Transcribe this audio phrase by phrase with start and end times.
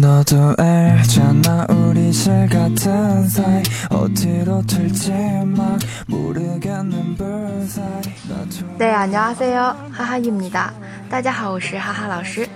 [0.00, 5.10] 너도 알잖아 우리 실 같은 사이 어디로 튈지
[5.46, 10.74] 막 모르겠는 불사이 나 좀- 네, 안녕하세요，哈哈입니다。
[11.08, 12.46] 大家好，我是哈哈老师。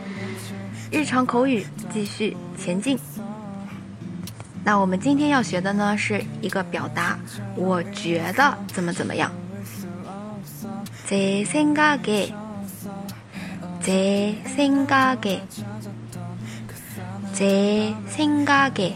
[0.90, 2.98] 日常口语继续前进。
[4.62, 7.18] 那我们今天要学的呢是一个表达，
[7.56, 9.32] 我觉得怎么怎么样。
[13.80, 15.42] 제생각에제생각에
[17.34, 18.92] 제생각에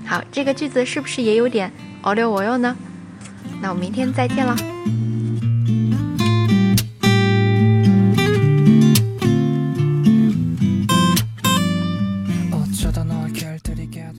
[0.07, 1.73] 好，这个句子是不是也有点
[2.03, 2.77] 어려워요呢？
[3.61, 4.55] 那我们明天再见了。